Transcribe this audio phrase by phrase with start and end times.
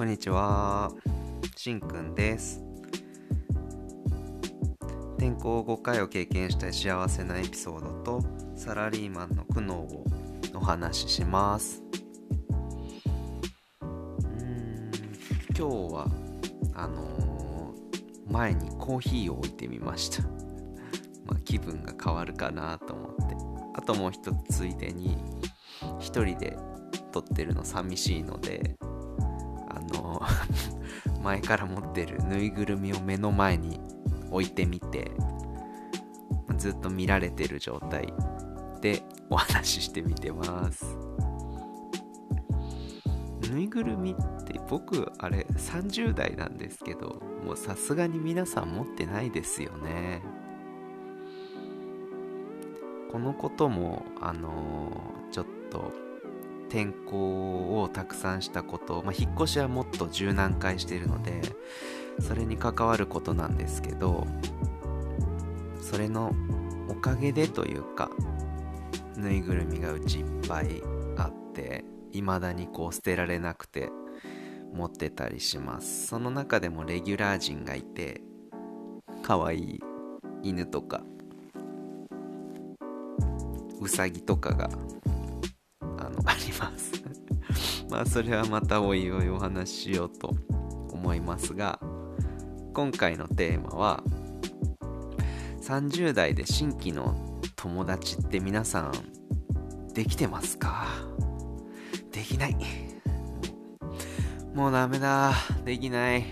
[0.00, 0.90] こんにちは。
[1.58, 2.64] しんくんです。
[5.18, 8.26] 転校5回を経験した幸せなエピソードと
[8.56, 10.06] サラリーマンの苦悩を
[10.54, 11.82] お話しします。
[13.82, 14.90] うん、
[15.54, 16.06] 今日は、
[16.72, 20.22] あのー前にコーヒーを置いてみました。
[21.28, 23.36] まあ気分が変わるかなと思って。
[23.74, 25.18] あともう一つついでに、
[25.98, 26.56] 一人で
[27.12, 28.78] 撮ってるの寂しいので、
[31.22, 33.80] 前から持ってるぬいぐるみを目の前に
[34.30, 35.10] 置いてみて
[36.56, 38.12] ずっと見られてる状態
[38.80, 40.84] で お話ししてみてます。
[43.50, 50.22] ぬいぐるみって僕あれ30代なんですけどもうさすがに皆さん持ってないですよね。
[53.10, 54.92] このこともあの
[55.32, 55.92] ちょっと
[56.70, 61.42] 転校をたくさんしたこと、まあ、引っ越しはもっと柔軟化しているので
[62.20, 64.26] それに関わることなんですけど
[65.82, 66.32] それの
[66.88, 68.10] おかげでというか
[69.16, 70.82] ぬいぐるみがうちいっぱい
[71.16, 73.90] あって未だにこう捨てられなくて
[74.72, 76.06] 持ってたりします。
[76.06, 78.22] その中でもレギュラー陣がいて
[79.22, 79.80] 可愛いい
[80.42, 81.02] 犬とか
[83.80, 84.70] うさぎとかが
[87.90, 90.34] まあそれはまたおいおいお話ししようと
[90.92, 91.80] 思いますが
[92.72, 94.04] 今回のテーマは
[95.62, 98.92] 30代で新規の友達って皆さん
[99.92, 100.86] できてますか？
[102.12, 102.56] できない。
[104.54, 105.32] もうダメだ。
[105.64, 106.24] できない。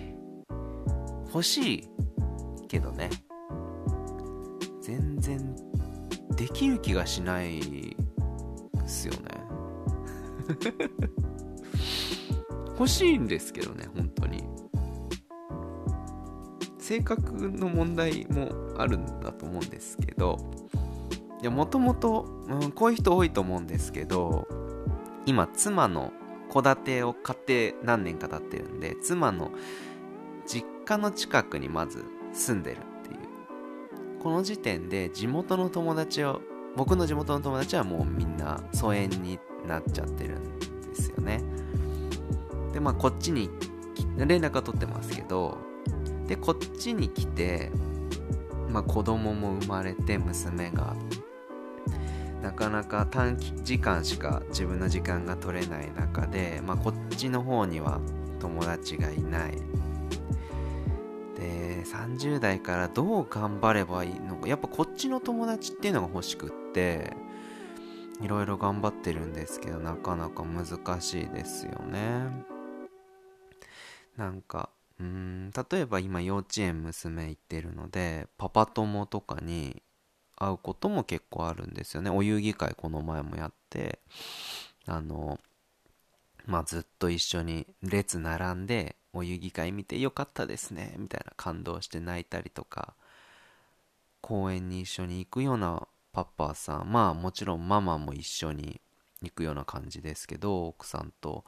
[1.27, 1.89] 欲しい
[2.69, 3.11] けどね。
[4.81, 5.55] 全然
[6.35, 7.61] できる気がしない
[8.75, 9.19] ですよね。
[12.79, 14.45] 欲しいんですけどね本当に。
[16.79, 20.39] 性格の問題もあるんだと思うんですけど
[21.43, 22.25] いやもともと
[22.75, 24.49] こういう人多いと思うんですけど
[25.27, 26.15] 今妻の
[26.51, 29.51] 戸建てを買って何年か経ってるんで妻の
[30.47, 34.19] 実家の近くにまず住んでるっていう。
[34.23, 36.41] この時点で地元の友達を
[36.75, 41.43] 僕の地元の友達はもうみんな疎遠になっちゃってるんですよね。
[42.79, 43.51] でまあこっちに
[44.17, 45.59] 連絡は取ってますけど
[46.29, 47.73] でこっちに来て
[48.71, 50.97] まあ子供も生まれて娘が。
[52.41, 58.01] なかなか短期時間しか自分の時間が取れない中で、まあ、こっちの方には
[58.39, 59.57] 友達がいない。
[61.37, 64.47] で30代からどう頑張ればいいのか。
[64.47, 67.17] やっぱこっちの友達っていうのが欲しくって
[68.23, 72.47] いろいろ頑張ってるんですけどなかなか難しいですよね。
[74.19, 74.71] なんか
[75.01, 79.83] うん例えば今幼稚園娘行ってるのでパパ友とかに
[80.37, 82.11] 会うことも結構あるんですよね。
[82.11, 84.01] お遊戯会この前もやって
[84.87, 85.41] あの
[86.47, 92.95] まあずっと一緒に列並んでお遊戯会見てよかったですねみたいな感動して泣いたりとか
[94.21, 98.81] 公園に一緒に行くようなパパさんまあもちろんママも一緒に
[99.23, 101.45] 行くような感じですけど奥さんと。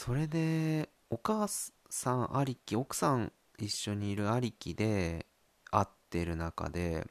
[0.00, 5.26] それでお母さんありき奥さん一緒にいるありきで
[5.72, 7.04] 会ってる中で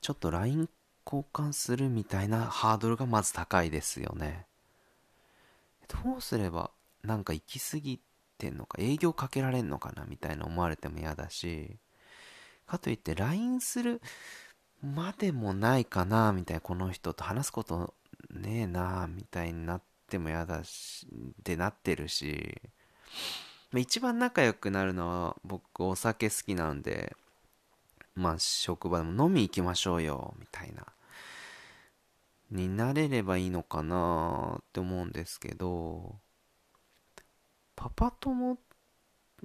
[0.00, 0.68] ちょっと LINE
[1.04, 4.46] 交換するみたいなハードルがまず高いですよね。
[5.88, 6.70] どうすれば
[7.02, 8.00] なんか行き過ぎ
[8.38, 11.78] てんのか営業かけられんのかなみたいな思われても嫌だし
[12.68, 14.00] かといって LINE する
[14.84, 17.92] までもないかなみたいなこの人と話すこと
[18.30, 21.06] ねえなみたいになっても嫌だし
[21.40, 22.60] ってなってるし。
[23.76, 27.14] 一番仲良くなるのは僕お酒好きなんで
[28.14, 30.86] まあ職場でも飲み行きましょうよみたいな。
[32.50, 36.16] になれればいいのかなって思うんですけど
[37.76, 38.58] パパ友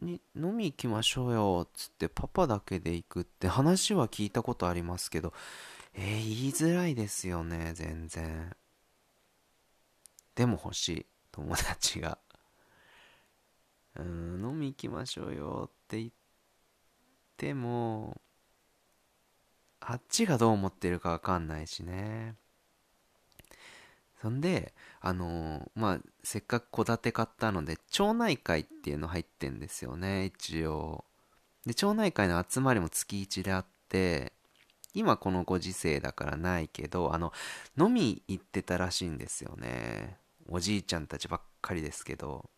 [0.02, 5.34] に飲み行きましょうよっつってパパだけで行くって話は聞いたことありますけど
[5.96, 8.56] えー、言いづらいですよね全然。
[10.36, 11.06] でも欲しい。
[11.32, 12.18] 友達が。
[13.96, 15.70] うん飲み行きましょうよ。
[15.72, 16.12] って言っ
[17.38, 18.20] ても
[19.80, 22.36] あっちがどう思ってるかわかんないしね。
[24.22, 31.04] そんであのまあせっかく戸建て買ったので町内会っていうの入ってんですよね一応。
[31.66, 34.32] で町内会の集まりも月1であって
[34.94, 37.34] 今このご時世だからないけどあの
[37.78, 40.23] 飲み行ってたらしいんですよね。
[40.50, 42.50] おじいちゃんたちばっかりですけど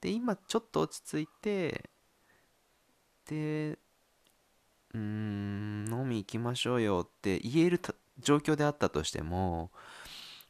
[0.00, 1.90] で今ちょっと落ち着いて
[3.28, 3.78] で
[4.94, 7.80] うーん飲み行きましょうよって言える
[8.20, 9.70] 状況であったとしても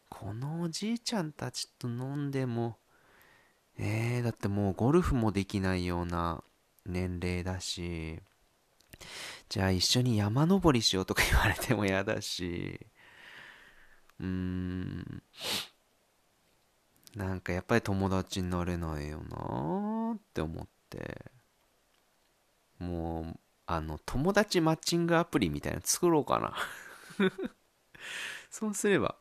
[0.09, 2.77] このおじいちゃんたちと飲んでも
[3.79, 6.43] えー、だってもうゴルフもできないような
[6.85, 8.19] 年齢だし
[9.49, 12.81] じゃあ一緒に山登りしようとか言われても嫌だし
[14.21, 15.23] うーん。
[17.17, 21.33] なんかやっぱり友達になれないよなーって思って。
[22.79, 26.55] もうあの友達マッチングアプリみたいなの作ろうかな。
[28.51, 29.17] そうすれば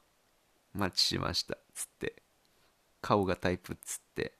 [0.73, 2.23] マッチしましたつって。
[3.01, 4.37] 顔がタイプっつって。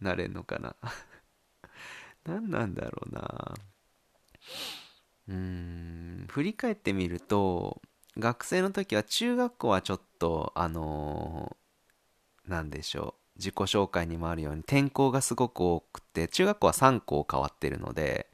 [0.00, 0.76] なれんのかな。
[2.24, 3.54] 何なんだろうな。
[5.28, 7.80] うん振り返ってみると
[8.18, 11.59] 学生の時は中学校はちょっとあのー、
[12.50, 13.20] なんでしょう。
[13.36, 18.26] 自己紹介にもあるように転校がすごく多くて中学校は3校変わってるので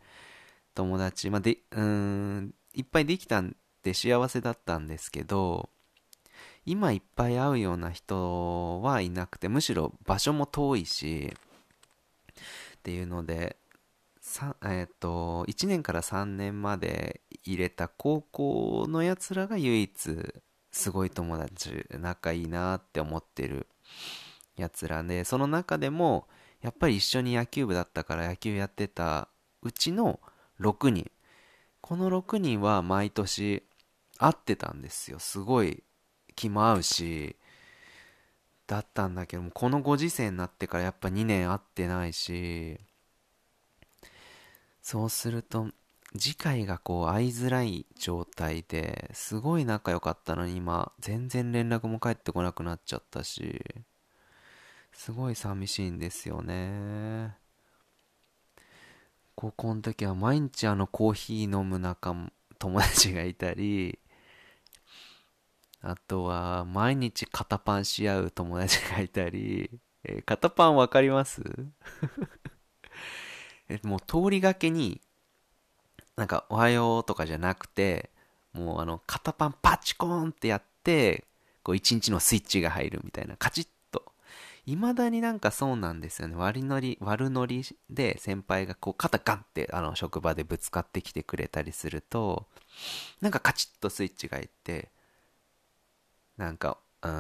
[0.75, 3.55] 友達、まあ、でうんいっぱいできたん
[3.85, 5.69] で幸せだったんですけど
[6.65, 11.33] 今いっぱい会うような人はいなくてむしろ場所も遠いし
[12.79, 13.57] っていうので
[14.65, 20.35] えー、と1年から3年まで入れた高校のやつらが唯一
[20.73, 23.69] すごい友達仲いいなって思ってる
[24.57, 26.27] やつらでその中でも
[26.63, 29.29] やっぱり一緒に野球部だったから野球やってた
[29.63, 30.21] うちの
[30.61, 31.11] 6人。
[31.81, 33.63] この6人は毎年
[34.19, 35.19] 会ってたんですよ。
[35.19, 35.85] すごい
[36.35, 37.37] 気も合うし
[38.67, 42.79] だったんだけどもこのご時世になってからやっぱ2年会ってないし
[44.83, 45.69] そうすると
[46.19, 53.61] 次回がこう会いづらい状態ですごい仲良かったのに今全然連絡も返ってこなくなっちゃったし
[54.93, 57.37] すごい寂しいんですよね。
[59.35, 62.15] 高校の時は毎日あのコーヒー飲む仲
[62.59, 63.99] 友達がいたり
[65.83, 69.71] あとは毎日肩パンし合う友達がいたり、
[70.05, 71.43] えー、肩パンわかります？
[73.85, 75.01] もう通りがけに、
[76.17, 78.11] なんか、おはようとかじゃなくて、
[78.53, 81.25] もうあの、肩パンパチコーンってやって、
[81.63, 84.03] こう、一日のスイッチが入るみたいな、カチッと。
[84.65, 86.35] 未だになんかそうなんですよね。
[86.37, 92.47] 割り乗り、悪乗りで先輩がこう、肩ガンって、あの、職場でぶつかってきてくれたりすると、
[93.21, 94.91] なんかカチッとスイッチが入って、
[96.37, 97.11] なんか、うー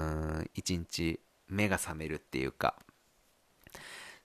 [0.42, 2.76] ん、一日目が覚めるっていうか、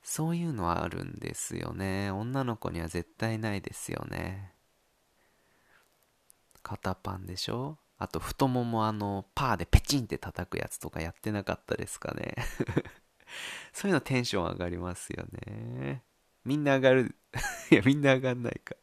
[0.04, 2.12] そういうのはあるんですよね。
[2.12, 4.52] 女の子には絶対ないですよね。
[6.72, 7.78] 肩パンでしょ？
[7.98, 12.36] あと太ももあの、パーでペチンって叩くやつとかやってなかったですかね？
[13.74, 16.02] そういうのテンション上がりますよね。
[16.46, 17.16] みんな上がる。
[17.72, 18.76] いや、みんな上がんないか。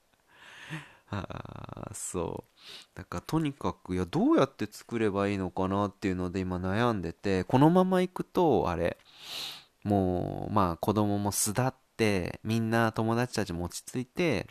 [1.10, 2.78] ああ、そう。
[2.94, 8.98] だからとにかく、いや、どうやって作ればいいのかなっていうので今悩んでて、このまま行くと、あれ、
[9.84, 14.46] もう、まあ子供も巣立って、みんな友達たちも落ち着いて、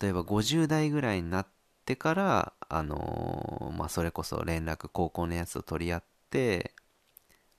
[0.00, 1.46] 例えば50代ぐらいになっ
[1.84, 6.74] てから、あのー、まあそれこそ連絡、高校のやつを取り合って、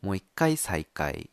[0.01, 1.29] もう一回再会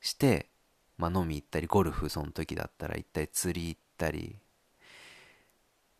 [0.00, 0.50] して、
[0.98, 4.36] まあ飲み行ったり、ゴルフその時だったら一体釣り行ったり、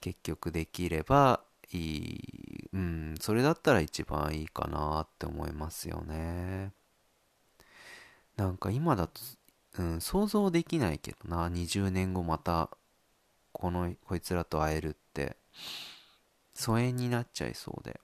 [0.01, 1.41] 結局できれば
[1.73, 6.73] いい、うん、それだったら一番いいかなって思いますよね。
[8.37, 9.21] なんか今だと、
[9.79, 12.71] うん、想像できないけどな、20年後また、
[13.53, 15.37] この、こいつらと会えるって、
[16.57, 18.01] 疎遠になっちゃいそうで。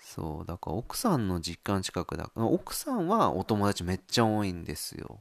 [0.00, 2.30] そう、だから奥さんの実家の近くだ。
[2.34, 5.20] 奥さんはお友達めっちゃ多いんですよ。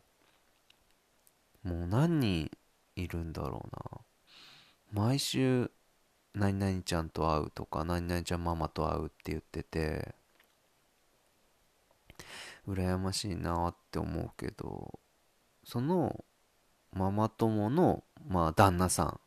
[1.63, 2.51] もう何人
[2.95, 4.01] いるんだろうな。
[4.91, 5.71] 毎週、
[6.33, 10.15] 何々ちゃんと会うとか、何々ちゃんママと会うって言ってて、
[12.67, 14.99] 羨ましいなって思うけど
[15.63, 16.23] その
[16.93, 19.19] ママ友のまあ旦那さん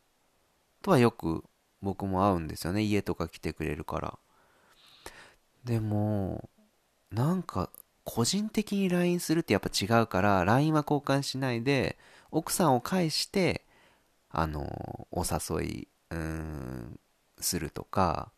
[0.85, 1.43] とはよく
[1.81, 2.83] 僕も会うんですよね。
[2.83, 4.19] 家とか来てくれるから。
[5.65, 6.51] でも
[7.11, 7.71] なんか
[8.05, 11.97] 個人的に LINE するってやっぱ違うから LINE は交換しないで
[12.31, 13.65] 奥さんを介して
[14.29, 17.01] あのお誘いうん
[17.41, 18.31] するとか。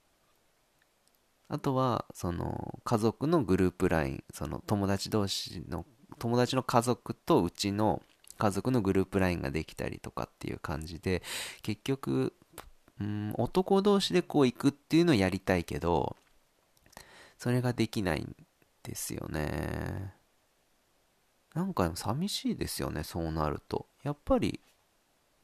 [1.49, 5.87] あとは、その、家族のグループ LINE、その友達同士の、
[6.19, 8.03] 友達の家族とうちの
[8.39, 11.23] 家族のグループ LINE ができたりとかっていう感じで、
[11.63, 12.35] 結局、
[13.01, 16.17] うん、男同士でこう行くっていうのをやりたいけど、
[17.39, 18.35] それができないん
[18.83, 20.15] ですよね。
[21.55, 23.87] なんか寂しいですよねそうなると。
[24.03, 24.61] やっぱり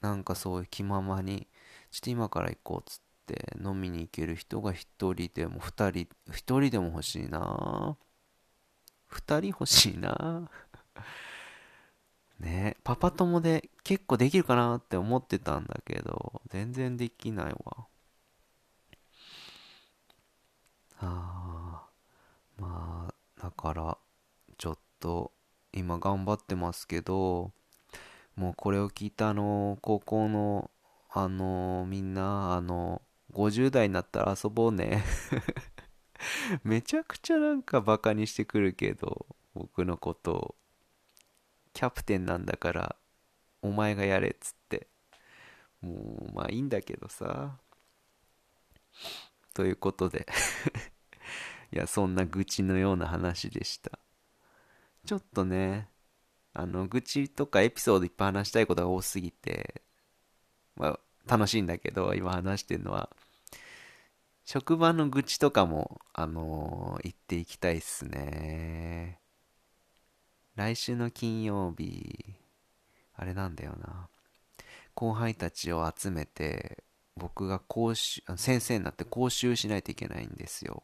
[0.02, 1.48] なんかそういう気ままに
[1.90, 7.96] ちょっと今から行こうっつって飲みに行ける人が1人でも2人1人でも欲しいな。
[9.10, 10.50] 2人欲しいな。
[12.42, 12.76] ね。
[12.84, 17.86] パパ友で結構できるかなって思ってたんだけど全然できないわ。
[20.98, 21.86] あ
[22.58, 23.98] まあだから
[24.58, 25.32] ちょっと
[25.72, 27.52] 今頑張ってますけど
[28.36, 30.70] もうこれを聞いたあの高校の
[31.10, 35.02] あのみんなあの50代になったら遊ぼうね。
[36.62, 40.61] めちゃくちゃなんかバカにしてくるけど僕のことを。
[41.82, 42.96] キャプテンなんだから
[43.60, 44.86] お前がやれっつって。
[45.80, 47.58] もうまあいいんだけどさ。
[49.52, 50.28] ということで。
[51.74, 53.98] いやそんな愚痴のような話でした。
[55.04, 55.88] ちょっとね
[56.54, 59.82] あの愚痴とかエピソードいっぱい話したいことが多すぎて
[60.76, 63.10] まあ楽しいんだけど今話してるのは。
[64.44, 69.21] 職場の愚痴とかもあのー、言っていきたいっすね。
[70.54, 72.34] 来週の金曜日
[73.14, 74.08] あれなんだよな。
[74.94, 76.84] 後輩たちを集めて
[77.16, 80.82] 僕が講習先生になって講習しないといけないんですよ。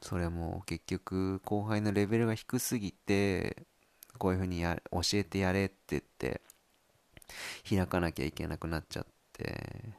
[0.00, 3.66] それも結局後輩のレベルが低すぎて
[4.18, 6.40] こういうふうにや教えてやれって言って
[7.68, 9.94] 開かなきゃいけなくなっちゃって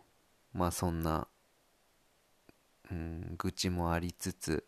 [0.54, 1.28] まあそんな、
[2.92, 4.66] うん、愚痴もありつつ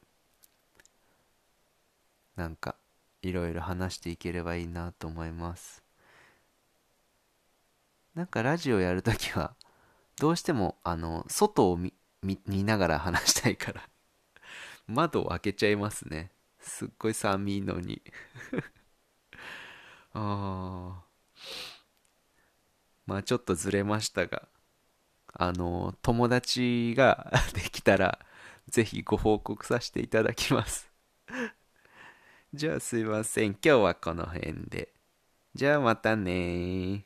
[2.38, 2.76] なんか
[3.26, 5.84] いろいろ話していければいいなと思います。
[8.14, 9.56] なんかラジオやるときは
[10.20, 11.92] どうしてもあの外を見
[12.22, 13.90] 見ながら話したいから
[14.88, 16.32] 窓を開けちゃいますね。
[16.60, 18.02] すっごい寒いのに。
[20.14, 21.04] ああ
[23.08, 24.48] まあちょっとずれましたが
[25.34, 28.20] あの友達ができたら
[28.70, 30.90] ぜひご報告させていただきます。
[32.56, 33.52] じゃあすいません。
[33.52, 34.94] 今日はこの辺で。
[35.54, 37.06] じゃあまたね